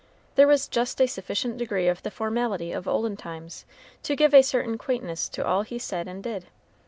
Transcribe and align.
There 0.33 0.47
was 0.47 0.67
just 0.67 0.99
a 0.99 1.05
sufficient 1.05 1.59
degree 1.59 1.87
of 1.87 2.01
the 2.01 2.09
formality 2.09 2.71
of 2.71 2.87
olden 2.87 3.17
times 3.17 3.65
to 4.01 4.15
give 4.15 4.33
a 4.33 4.41
certain 4.41 4.79
quaintness 4.79 5.29
to 5.29 5.45
all 5.45 5.61
he 5.61 5.77
said 5.77 6.07
and 6.07 6.23
did. 6.23 6.47